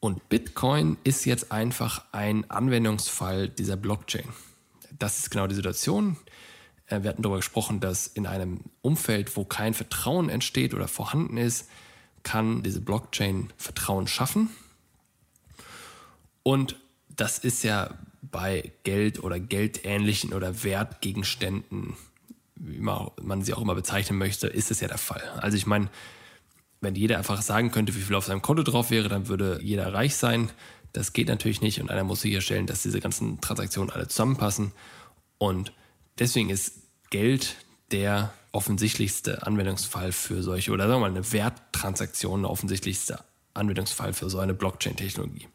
Und 0.00 0.28
Bitcoin 0.28 0.96
ist 1.04 1.24
jetzt 1.24 1.52
einfach 1.52 2.04
ein 2.12 2.50
Anwendungsfall 2.50 3.48
dieser 3.48 3.76
Blockchain. 3.76 4.28
Das 4.98 5.18
ist 5.18 5.30
genau 5.30 5.46
die 5.46 5.54
Situation. 5.54 6.16
Äh, 6.92 7.02
wir 7.02 7.10
hatten 7.10 7.22
darüber 7.22 7.38
gesprochen, 7.38 7.80
dass 7.80 8.06
in 8.06 8.26
einem 8.26 8.60
Umfeld, 8.82 9.36
wo 9.36 9.44
kein 9.44 9.74
Vertrauen 9.74 10.28
entsteht 10.28 10.74
oder 10.74 10.88
vorhanden 10.88 11.36
ist, 11.36 11.68
kann 12.22 12.62
diese 12.62 12.80
Blockchain 12.80 13.52
Vertrauen 13.56 14.06
schaffen. 14.06 14.50
Und 16.42 16.78
das 17.08 17.38
ist 17.38 17.64
ja 17.64 17.94
bei 18.20 18.72
Geld 18.84 19.22
oder 19.22 19.40
geldähnlichen 19.40 20.32
oder 20.32 20.62
Wertgegenständen, 20.62 21.94
wie 22.54 22.78
man 22.78 23.42
sie 23.42 23.54
auch 23.54 23.60
immer 23.60 23.74
bezeichnen 23.74 24.18
möchte, 24.18 24.46
ist 24.46 24.70
es 24.70 24.80
ja 24.80 24.88
der 24.88 24.98
Fall. 24.98 25.22
Also 25.40 25.56
ich 25.56 25.66
meine, 25.66 25.90
wenn 26.80 26.94
jeder 26.94 27.18
einfach 27.18 27.42
sagen 27.42 27.70
könnte, 27.70 27.94
wie 27.94 28.00
viel 28.00 28.14
auf 28.14 28.26
seinem 28.26 28.42
Konto 28.42 28.62
drauf 28.62 28.90
wäre, 28.90 29.08
dann 29.08 29.28
würde 29.28 29.58
jeder 29.62 29.92
reich 29.92 30.16
sein. 30.16 30.50
Das 30.92 31.12
geht 31.12 31.28
natürlich 31.28 31.60
nicht 31.60 31.80
und 31.80 31.90
einer 31.90 32.04
muss 32.04 32.20
sicherstellen, 32.20 32.66
dass 32.66 32.82
diese 32.82 33.00
ganzen 33.00 33.40
Transaktionen 33.40 33.90
alle 33.90 34.08
zusammenpassen. 34.08 34.72
Und 35.38 35.72
deswegen 36.18 36.50
ist 36.50 36.81
Geld 37.12 37.56
der 37.92 38.32
offensichtlichste 38.52 39.46
Anwendungsfall 39.46 40.12
für 40.12 40.42
solche, 40.42 40.72
oder 40.72 40.88
sagen 40.88 41.02
wir 41.02 41.08
mal 41.08 41.16
eine 41.16 41.30
Werttransaktion, 41.30 42.42
der 42.42 42.50
offensichtlichste 42.50 43.20
Anwendungsfall 43.52 44.14
für 44.14 44.30
so 44.30 44.38
eine 44.38 44.54
Blockchain-Technologie. 44.54 45.46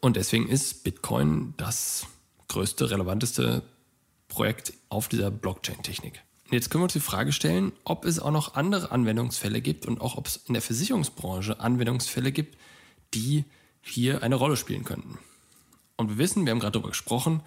Und 0.00 0.16
deswegen 0.16 0.48
ist 0.48 0.84
Bitcoin 0.84 1.52
das 1.58 2.06
größte, 2.48 2.90
relevanteste 2.90 3.62
Projekt 4.28 4.72
auf 4.88 5.08
dieser 5.08 5.30
Blockchain-Technik. 5.30 6.22
Jetzt 6.50 6.70
können 6.70 6.80
wir 6.80 6.84
uns 6.84 6.94
die 6.94 7.00
Frage 7.00 7.32
stellen, 7.32 7.72
ob 7.84 8.06
es 8.06 8.18
auch 8.18 8.30
noch 8.30 8.54
andere 8.54 8.90
Anwendungsfälle 8.90 9.60
gibt 9.60 9.84
und 9.84 10.00
auch 10.00 10.16
ob 10.16 10.26
es 10.26 10.36
in 10.36 10.54
der 10.54 10.62
Versicherungsbranche 10.62 11.60
Anwendungsfälle 11.60 12.32
gibt, 12.32 12.56
die 13.12 13.44
hier 13.82 14.22
eine 14.22 14.36
Rolle 14.36 14.56
spielen 14.56 14.84
könnten. 14.84 15.18
Und 15.96 16.08
wir 16.08 16.18
wissen, 16.18 16.46
wir 16.46 16.52
haben 16.52 16.60
gerade 16.60 16.72
darüber 16.72 16.88
gesprochen, 16.88 17.42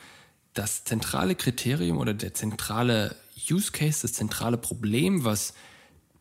das 0.53 0.83
zentrale 0.83 1.33
Kriterium 1.33 1.97
oder 1.97 2.13
der 2.13 2.35
zentrale 2.35 3.15
Use 3.49 3.71
Case, 3.71 4.01
das 4.01 4.13
zentrale 4.13 4.57
Problem, 4.57 5.23
was 5.23 5.53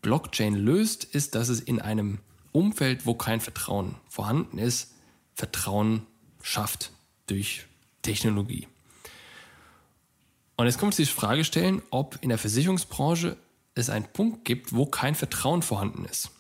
Blockchain 0.03 0.55
löst, 0.55 1.05
ist, 1.05 1.35
dass 1.35 1.49
es 1.49 1.61
in 1.61 1.81
einem 1.81 2.19
Umfeld, 2.53 3.07
wo 3.07 3.15
kein 3.15 3.41
Vertrauen 3.41 3.97
vorhanden 4.09 4.59
ist, 4.59 4.93
Vertrauen 5.35 6.07
schafft 6.43 6.93
durch 7.27 7.67
Technologie. 8.03 8.67
Und 10.57 10.67
jetzt 10.67 10.79
kommt 10.79 10.95
sich 10.95 11.09
die 11.09 11.15
Frage 11.15 11.45
stellen, 11.45 11.83
ob 11.91 12.19
in 12.21 12.29
der 12.29 12.39
Versicherungsbranche 12.39 13.37
es 13.75 13.89
einen 13.89 14.07
Punkt 14.13 14.45
gibt, 14.45 14.75
wo 14.75 14.87
kein 14.87 15.15
Vertrauen 15.15 15.63
vorhanden 15.63 16.05
ist. 16.05 16.31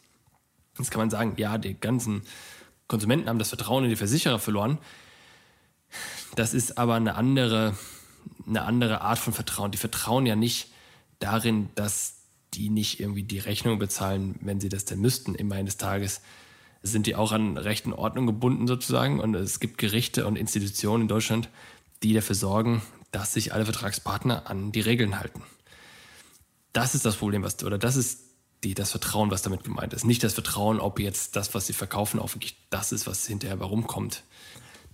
Jetzt 0.79 0.91
kann 0.91 1.01
man 1.01 1.11
sagen, 1.11 1.35
ja, 1.37 1.59
die 1.59 1.79
ganzen 1.79 2.23
Konsumenten 2.87 3.29
haben 3.29 3.39
das 3.39 3.49
Vertrauen 3.49 3.85
in 3.85 3.91
die 3.91 3.97
Versicherer 3.97 4.39
verloren. 4.39 4.79
Das 6.37 6.55
ist 6.55 6.79
aber 6.79 6.95
eine 6.95 7.15
andere, 7.15 7.77
eine 8.51 8.63
andere 8.63 9.01
Art 9.01 9.19
von 9.19 9.33
Vertrauen. 9.33 9.71
Die 9.71 9.79
vertrauen 9.79 10.27
ja 10.27 10.37
nicht 10.37 10.71
darin, 11.19 11.71
dass 11.75 12.17
die 12.55 12.69
nicht 12.69 13.01
irgendwie 13.01 13.23
die 13.23 13.39
Rechnung 13.39 13.79
bezahlen, 13.79 14.37
wenn 14.41 14.61
sie 14.61 14.69
das 14.69 14.85
denn 14.85 15.01
müssten, 15.01 15.35
immer 15.35 15.55
eines 15.55 15.77
Tages. 15.77 16.21
Sind 16.83 17.07
die 17.07 17.15
auch 17.15 17.33
an 17.33 17.57
Recht 17.57 17.87
und 17.87 17.93
Ordnung 17.93 18.27
gebunden 18.27 18.67
sozusagen? 18.67 19.21
Und 19.21 19.35
es 19.35 19.61
gibt 19.61 19.79
Gerichte 19.79 20.27
und 20.27 20.37
Institutionen 20.37 21.03
in 21.03 21.09
Deutschland, 21.09 21.49
die 22.03 22.13
dafür 22.13 22.35
sorgen, 22.35 22.83
dass 23.13 23.35
sich 23.35 23.53
alle 23.53 23.65
Vertragspartner 23.65 24.49
an 24.49 24.73
die 24.73 24.81
Regeln 24.81 25.19
halten. 25.19 25.43
Das 26.73 26.95
ist 26.95 27.05
das 27.05 27.17
Problem, 27.17 27.43
was, 27.43 27.63
oder 27.65 27.79
das 27.79 27.97
ist 27.97 28.21
die, 28.65 28.75
das 28.75 28.91
Vertrauen, 28.91 29.31
was 29.31 29.43
damit 29.43 29.65
gemeint 29.65 29.93
ist. 29.93 30.05
Nicht 30.05 30.23
das 30.23 30.35
Vertrauen, 30.35 30.81
ob 30.81 31.01
jetzt 31.01 31.37
das, 31.37 31.55
was 31.55 31.67
sie 31.67 31.73
verkaufen, 31.73 32.21
auch 32.21 32.35
wirklich 32.35 32.57
das 32.71 32.93
ist, 32.93 33.07
was 33.07 33.27
hinterher 33.27 33.61
warum 33.61 33.87
kommt. 33.87 34.23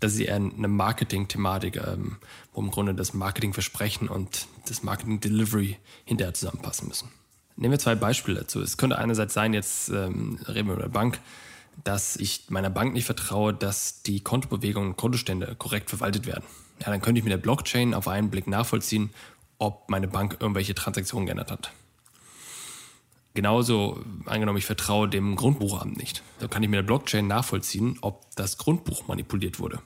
Das 0.01 0.13
ist 0.15 0.21
eher 0.21 0.37
eine 0.37 0.69
Marketing-Thematik, 0.69 1.77
ähm, 1.77 2.17
wo 2.53 2.61
im 2.61 2.71
Grunde 2.71 2.95
das 2.95 3.15
Marketing-Versprechen 3.15 4.09
und 4.09 4.47
das 4.69 4.83
Marketing-Delivery 4.83 5.79
hinterher 6.05 6.35
zusammenpassen 6.35 6.89
müssen. 6.89 7.09
Nehmen 7.57 7.73
wir 7.73 7.79
zwei 7.79 7.95
Beispiele 7.95 8.41
dazu. 8.41 8.61
Es 8.61 8.77
könnte 8.77 8.99
einerseits 8.99 9.33
sein, 9.33 9.55
jetzt 9.55 9.89
ähm, 9.89 10.39
reden 10.47 10.69
wir 10.69 10.75
über 10.75 10.89
Bank, 10.91 11.19
dass 11.85 12.17
ich 12.17 12.45
meiner 12.51 12.71
Bank 12.71 12.93
nicht 12.93 13.07
vertraue, 13.07 13.55
dass 13.55 14.03
die 14.03 14.21
Kontobewegungen 14.21 14.91
und 14.91 14.97
Kontostände 14.97 15.55
korrekt 15.57 15.89
verwaltet 15.89 16.27
werden. 16.27 16.45
Ja, 16.81 16.91
dann 16.91 17.01
könnte 17.01 17.19
ich 17.19 17.25
mit 17.25 17.33
der 17.33 17.39
Blockchain 17.39 17.95
auf 17.95 18.09
einen 18.09 18.31
Blick 18.31 18.47
nachvollziehen, 18.47 19.11
ob 19.59 19.89
meine 19.89 20.09
Bank 20.09 20.37
irgendwelche 20.41 20.75
Transaktionen 20.75 21.27
geändert 21.27 21.51
hat. 21.51 21.73
Genauso, 23.37 24.03
angenommen, 24.25 24.57
ich 24.57 24.65
vertraue 24.65 25.11
dem 25.11 25.37
Grundbuchamt 25.37 25.99
nicht. 25.99 26.23
Da 26.39 26.49
kann 26.49 26.63
ich 26.63 26.71
mit 26.71 26.79
der 26.79 26.83
Blockchain 26.83 27.27
nachvollziehen, 27.27 27.99
ob 28.01 28.35
das 28.35 28.57
Grundbuch 28.57 29.09
manipuliert 29.09 29.59
wurde. 29.59 29.83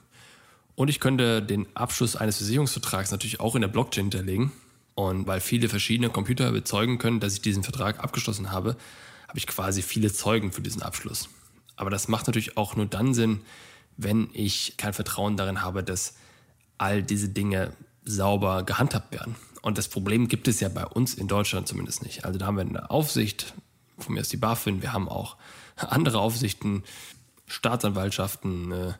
Und 0.75 0.87
ich 0.87 1.01
könnte 1.01 1.43
den 1.43 1.67
Abschluss 1.75 2.15
eines 2.15 2.37
Versicherungsvertrags 2.37 3.11
natürlich 3.11 3.41
auch 3.41 3.55
in 3.55 3.61
der 3.61 3.67
Blockchain 3.67 4.05
hinterlegen. 4.05 4.53
Und 4.95 5.27
weil 5.27 5.41
viele 5.41 5.67
verschiedene 5.67 6.09
Computer 6.09 6.49
bezeugen 6.53 6.97
können, 6.97 7.19
dass 7.19 7.33
ich 7.33 7.41
diesen 7.41 7.63
Vertrag 7.63 8.01
abgeschlossen 8.01 8.51
habe, 8.51 8.77
habe 9.27 9.37
ich 9.37 9.47
quasi 9.47 9.81
viele 9.81 10.13
Zeugen 10.13 10.53
für 10.53 10.61
diesen 10.61 10.81
Abschluss. 10.81 11.27
Aber 11.75 11.89
das 11.89 12.07
macht 12.07 12.27
natürlich 12.27 12.55
auch 12.55 12.77
nur 12.77 12.85
dann 12.85 13.13
Sinn, 13.13 13.41
wenn 13.97 14.29
ich 14.31 14.75
kein 14.77 14.93
Vertrauen 14.93 15.35
darin 15.35 15.61
habe, 15.61 15.83
dass 15.83 16.15
all 16.77 17.03
diese 17.03 17.27
Dinge 17.27 17.73
sauber 18.03 18.63
gehandhabt 18.63 19.11
werden. 19.11 19.35
Und 19.61 19.77
das 19.77 19.87
Problem 19.87 20.27
gibt 20.27 20.47
es 20.47 20.59
ja 20.59 20.69
bei 20.69 20.85
uns 20.85 21.13
in 21.13 21.27
Deutschland 21.27 21.67
zumindest 21.67 22.03
nicht. 22.03 22.25
Also 22.25 22.39
da 22.39 22.47
haben 22.47 22.55
wir 22.55 22.61
eine 22.61 22.89
Aufsicht, 22.89 23.53
von 23.97 24.15
mir 24.15 24.21
ist 24.21 24.31
die 24.33 24.37
BaFin, 24.37 24.81
wir 24.81 24.93
haben 24.93 25.07
auch 25.07 25.37
andere 25.75 26.19
Aufsichten, 26.19 26.83
Staatsanwaltschaften, 27.47 28.71
äh, 28.71 28.93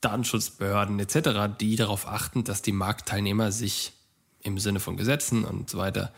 Datenschutzbehörden 0.00 0.98
etc., 0.98 1.54
die 1.60 1.76
darauf 1.76 2.08
achten, 2.08 2.42
dass 2.44 2.62
die 2.62 2.72
Marktteilnehmer 2.72 3.52
sich 3.52 3.92
im 4.42 4.58
Sinne 4.58 4.80
von 4.80 4.96
Gesetzen 4.96 5.44
und 5.44 5.68
so 5.68 5.78
weiter 5.78 6.12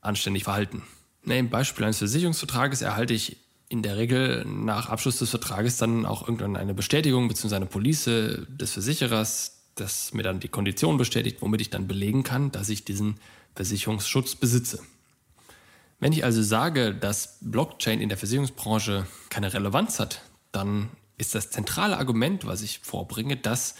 anständig 0.00 0.44
verhalten. 0.44 0.82
Ne, 1.24 1.38
Im 1.38 1.50
Beispiel 1.50 1.84
eines 1.84 1.98
Versicherungsvertrages 1.98 2.80
erhalte 2.80 3.12
ich 3.12 3.36
in 3.68 3.82
der 3.82 3.98
Regel 3.98 4.46
nach 4.46 4.88
Abschluss 4.88 5.18
des 5.18 5.28
Vertrages 5.28 5.76
dann 5.76 6.06
auch 6.06 6.26
irgendwann 6.26 6.56
eine 6.56 6.72
Bestätigung 6.72 7.28
bzw. 7.28 7.56
eine 7.56 7.66
Police 7.66 8.04
des 8.04 8.72
Versicherers, 8.72 9.57
das 9.80 10.12
mir 10.12 10.22
dann 10.22 10.40
die 10.40 10.48
Kondition 10.48 10.96
bestätigt, 10.96 11.38
womit 11.40 11.60
ich 11.60 11.70
dann 11.70 11.88
belegen 11.88 12.22
kann, 12.22 12.50
dass 12.50 12.68
ich 12.68 12.84
diesen 12.84 13.16
Versicherungsschutz 13.54 14.36
besitze. 14.36 14.82
Wenn 16.00 16.12
ich 16.12 16.24
also 16.24 16.42
sage, 16.42 16.94
dass 16.94 17.38
Blockchain 17.40 18.00
in 18.00 18.08
der 18.08 18.18
Versicherungsbranche 18.18 19.06
keine 19.30 19.52
Relevanz 19.52 19.98
hat, 19.98 20.22
dann 20.52 20.90
ist 21.16 21.34
das 21.34 21.50
zentrale 21.50 21.98
Argument, 21.98 22.46
was 22.46 22.62
ich 22.62 22.78
vorbringe, 22.78 23.36
dass 23.36 23.74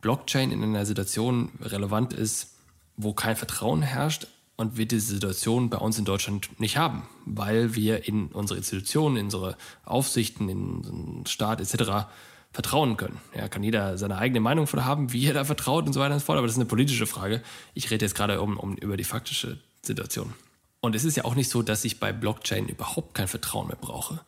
Blockchain 0.00 0.52
in 0.52 0.62
einer 0.62 0.84
Situation 0.84 1.50
relevant 1.60 2.12
ist, 2.12 2.54
wo 2.96 3.14
kein 3.14 3.36
Vertrauen 3.36 3.82
herrscht 3.82 4.26
und 4.56 4.76
wir 4.76 4.86
diese 4.86 5.14
Situation 5.14 5.70
bei 5.70 5.78
uns 5.78 5.98
in 5.98 6.04
Deutschland 6.04 6.60
nicht 6.60 6.76
haben, 6.76 7.08
weil 7.24 7.74
wir 7.74 8.06
in 8.06 8.26
unsere 8.26 8.58
Institutionen, 8.58 9.16
in 9.16 9.24
unsere 9.26 9.56
Aufsichten, 9.84 10.48
in 10.48 10.76
unseren 10.76 11.26
Staat 11.26 11.60
etc 11.60 12.06
vertrauen 12.52 12.96
können. 12.96 13.20
Ja, 13.36 13.48
kann 13.48 13.62
jeder 13.62 13.98
seine 13.98 14.18
eigene 14.18 14.40
Meinung 14.40 14.66
von 14.66 14.84
haben, 14.84 15.12
wie 15.12 15.26
er 15.26 15.34
da 15.34 15.44
vertraut 15.44 15.86
und 15.86 15.92
so 15.92 16.00
weiter 16.00 16.14
und 16.14 16.20
so 16.20 16.26
fort, 16.26 16.38
aber 16.38 16.46
das 16.46 16.56
ist 16.56 16.60
eine 16.60 16.68
politische 16.68 17.06
Frage. 17.06 17.42
Ich 17.74 17.90
rede 17.90 18.04
jetzt 18.04 18.14
gerade 18.14 18.40
um, 18.40 18.56
um, 18.56 18.76
über 18.76 18.96
die 18.96 19.04
faktische 19.04 19.58
Situation. 19.82 20.32
Und 20.80 20.94
es 20.94 21.04
ist 21.04 21.16
ja 21.16 21.24
auch 21.24 21.34
nicht 21.34 21.50
so, 21.50 21.62
dass 21.62 21.84
ich 21.84 22.00
bei 22.00 22.12
Blockchain 22.12 22.68
überhaupt 22.68 23.14
kein 23.14 23.28
Vertrauen 23.28 23.68
mehr 23.68 23.76
brauche. 23.80 24.20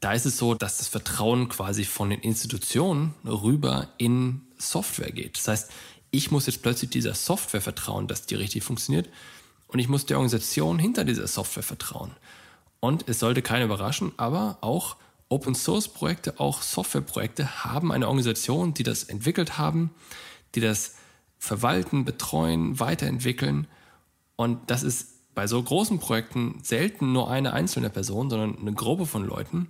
Da 0.00 0.12
ist 0.12 0.26
es 0.26 0.38
so, 0.38 0.54
dass 0.54 0.78
das 0.78 0.88
Vertrauen 0.88 1.48
quasi 1.48 1.84
von 1.84 2.10
den 2.10 2.20
Institutionen 2.20 3.14
rüber 3.24 3.88
in 3.98 4.42
Software 4.58 5.12
geht. 5.12 5.36
Das 5.36 5.48
heißt, 5.48 5.70
ich 6.10 6.30
muss 6.30 6.46
jetzt 6.46 6.62
plötzlich 6.62 6.90
dieser 6.90 7.14
Software 7.14 7.60
vertrauen, 7.60 8.08
dass 8.08 8.26
die 8.26 8.34
richtig 8.34 8.64
funktioniert. 8.64 9.08
Und 9.68 9.78
ich 9.78 9.88
muss 9.88 10.06
der 10.06 10.16
Organisation 10.16 10.78
hinter 10.78 11.04
dieser 11.04 11.28
Software 11.28 11.62
vertrauen. 11.62 12.12
Und 12.80 13.08
es 13.08 13.20
sollte 13.20 13.42
keiner 13.42 13.66
überraschen, 13.66 14.12
aber 14.16 14.58
auch 14.62 14.96
Open 15.30 15.54
Source 15.54 15.88
Projekte, 15.88 16.40
auch 16.40 16.60
Software 16.60 17.02
Projekte 17.02 17.64
haben 17.64 17.92
eine 17.92 18.08
Organisation, 18.08 18.74
die 18.74 18.82
das 18.82 19.04
entwickelt 19.04 19.58
haben, 19.58 19.90
die 20.56 20.60
das 20.60 20.96
verwalten, 21.38 22.04
betreuen, 22.04 22.80
weiterentwickeln. 22.80 23.68
Und 24.34 24.58
das 24.70 24.82
ist 24.82 25.34
bei 25.34 25.46
so 25.46 25.62
großen 25.62 26.00
Projekten 26.00 26.58
selten 26.64 27.12
nur 27.12 27.30
eine 27.30 27.52
einzelne 27.52 27.90
Person, 27.90 28.28
sondern 28.28 28.58
eine 28.58 28.72
Gruppe 28.72 29.06
von 29.06 29.24
Leuten. 29.24 29.68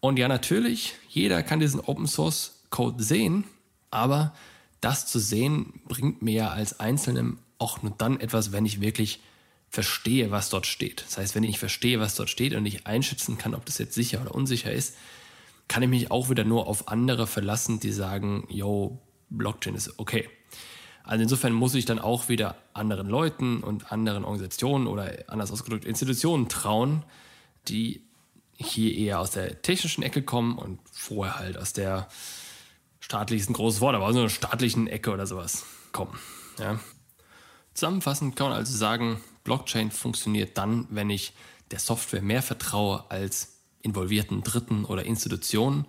Und 0.00 0.18
ja, 0.18 0.28
natürlich, 0.28 0.94
jeder 1.08 1.42
kann 1.42 1.60
diesen 1.60 1.80
Open 1.80 2.06
Source 2.06 2.64
Code 2.70 3.02
sehen, 3.02 3.44
aber 3.90 4.32
das 4.80 5.06
zu 5.06 5.18
sehen 5.18 5.82
bringt 5.86 6.22
mir 6.22 6.32
ja 6.34 6.48
als 6.48 6.80
Einzelnem 6.80 7.38
auch 7.58 7.82
nur 7.82 7.92
dann 7.98 8.18
etwas, 8.18 8.50
wenn 8.50 8.64
ich 8.64 8.80
wirklich 8.80 9.20
verstehe, 9.70 10.32
was 10.32 10.50
dort 10.50 10.66
steht. 10.66 11.04
Das 11.06 11.16
heißt, 11.16 11.34
wenn 11.34 11.44
ich 11.44 11.58
verstehe, 11.58 12.00
was 12.00 12.16
dort 12.16 12.28
steht 12.28 12.54
und 12.54 12.66
ich 12.66 12.86
einschätzen 12.86 13.38
kann, 13.38 13.54
ob 13.54 13.64
das 13.64 13.78
jetzt 13.78 13.94
sicher 13.94 14.20
oder 14.20 14.34
unsicher 14.34 14.72
ist, 14.72 14.96
kann 15.68 15.84
ich 15.84 15.88
mich 15.88 16.10
auch 16.10 16.28
wieder 16.28 16.42
nur 16.42 16.66
auf 16.66 16.88
andere 16.88 17.28
verlassen, 17.28 17.78
die 17.78 17.92
sagen, 17.92 18.46
yo, 18.50 19.00
Blockchain 19.30 19.76
ist 19.76 19.98
okay. 19.98 20.28
Also 21.04 21.22
insofern 21.22 21.52
muss 21.52 21.74
ich 21.76 21.84
dann 21.84 22.00
auch 22.00 22.28
wieder 22.28 22.56
anderen 22.74 23.08
Leuten 23.08 23.62
und 23.62 23.92
anderen 23.92 24.24
Organisationen 24.24 24.88
oder 24.88 25.12
anders 25.28 25.52
ausgedrückt 25.52 25.84
Institutionen 25.84 26.48
trauen, 26.48 27.04
die 27.68 28.02
hier 28.56 28.94
eher 28.94 29.20
aus 29.20 29.30
der 29.30 29.62
technischen 29.62 30.02
Ecke 30.02 30.22
kommen 30.22 30.58
und 30.58 30.80
vorher 30.92 31.38
halt 31.38 31.56
aus 31.56 31.72
der 31.72 32.08
staatlichen, 32.98 33.54
großes 33.54 33.80
Wort, 33.80 33.94
aber 33.94 34.06
aus 34.06 34.16
einer 34.16 34.28
staatlichen 34.28 34.88
Ecke 34.88 35.12
oder 35.12 35.26
sowas 35.28 35.64
kommen. 35.92 36.18
Ja. 36.58 36.80
Zusammenfassend 37.74 38.36
kann 38.36 38.48
man 38.48 38.58
also 38.58 38.76
sagen, 38.76 39.20
Blockchain 39.44 39.90
funktioniert 39.90 40.58
dann, 40.58 40.86
wenn 40.90 41.10
ich 41.10 41.32
der 41.70 41.78
Software 41.78 42.22
mehr 42.22 42.42
vertraue 42.42 43.04
als 43.10 43.56
involvierten 43.82 44.42
Dritten 44.42 44.84
oder 44.84 45.04
Institutionen. 45.04 45.86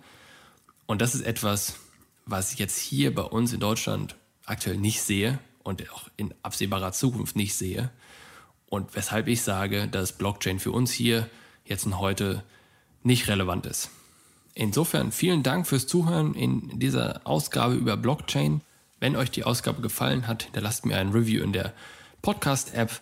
Und 0.86 1.02
das 1.02 1.14
ist 1.14 1.22
etwas, 1.22 1.74
was 2.24 2.52
ich 2.52 2.58
jetzt 2.58 2.78
hier 2.78 3.14
bei 3.14 3.22
uns 3.22 3.52
in 3.52 3.60
Deutschland 3.60 4.16
aktuell 4.46 4.76
nicht 4.76 5.02
sehe 5.02 5.38
und 5.62 5.88
auch 5.90 6.08
in 6.16 6.34
absehbarer 6.42 6.92
Zukunft 6.92 7.36
nicht 7.36 7.54
sehe. 7.54 7.90
Und 8.66 8.94
weshalb 8.94 9.28
ich 9.28 9.42
sage, 9.42 9.88
dass 9.88 10.16
Blockchain 10.16 10.58
für 10.58 10.72
uns 10.72 10.92
hier 10.92 11.28
jetzt 11.64 11.84
und 11.84 11.98
heute 11.98 12.42
nicht 13.02 13.28
relevant 13.28 13.66
ist. 13.66 13.90
Insofern 14.54 15.12
vielen 15.12 15.42
Dank 15.42 15.66
fürs 15.66 15.86
Zuhören 15.86 16.34
in 16.34 16.78
dieser 16.78 17.20
Ausgabe 17.24 17.74
über 17.74 17.96
Blockchain. 17.96 18.60
Wenn 19.02 19.16
euch 19.16 19.32
die 19.32 19.42
Ausgabe 19.42 19.82
gefallen 19.82 20.28
hat, 20.28 20.44
hinterlasst 20.44 20.86
mir 20.86 20.96
ein 20.96 21.10
Review 21.10 21.42
in 21.42 21.52
der 21.52 21.72
Podcast-App. 22.22 23.00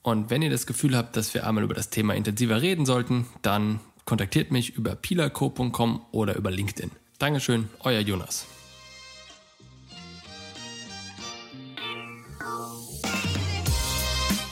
Und 0.00 0.30
wenn 0.30 0.42
ihr 0.42 0.50
das 0.50 0.64
Gefühl 0.64 0.96
habt, 0.96 1.16
dass 1.16 1.34
wir 1.34 1.44
einmal 1.44 1.64
über 1.64 1.74
das 1.74 1.90
Thema 1.90 2.14
intensiver 2.14 2.62
reden 2.62 2.86
sollten, 2.86 3.26
dann 3.42 3.80
kontaktiert 4.04 4.52
mich 4.52 4.76
über 4.76 4.94
pilaco.com 4.94 6.06
oder 6.12 6.36
über 6.36 6.52
LinkedIn. 6.52 6.92
Dankeschön, 7.18 7.68
euer 7.80 7.98
Jonas. 7.98 8.46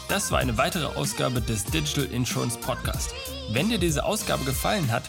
Das 0.08 0.32
war 0.32 0.40
eine 0.40 0.58
weitere 0.58 0.86
Ausgabe 0.86 1.40
des 1.40 1.64
Digital 1.64 2.06
Insurance 2.06 2.58
Podcast. 2.58 3.14
Wenn 3.52 3.68
dir 3.68 3.78
diese 3.78 4.04
Ausgabe 4.04 4.44
gefallen 4.44 4.90
hat, 4.90 5.08